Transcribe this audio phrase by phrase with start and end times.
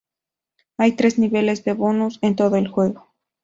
[0.77, 3.05] Hay tres niveles de bonus en todo el juego.